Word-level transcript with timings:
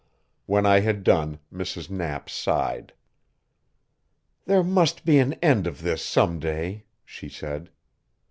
When 0.47 0.65
I 0.65 0.79
had 0.79 1.03
done 1.03 1.37
Mrs. 1.53 1.91
Knapp 1.91 2.27
sighed. 2.27 2.93
"There 4.47 4.63
must 4.63 5.05
be 5.05 5.19
an 5.19 5.33
end 5.43 5.67
of 5.67 5.83
this 5.83 6.03
some 6.03 6.39
day," 6.39 6.85
she 7.05 7.29
said. 7.29 7.69